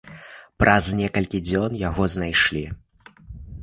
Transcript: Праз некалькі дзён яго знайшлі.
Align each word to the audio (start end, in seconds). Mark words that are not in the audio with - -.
Праз 0.63 0.85
некалькі 1.01 1.43
дзён 1.51 1.79
яго 1.83 2.11
знайшлі. 2.17 2.69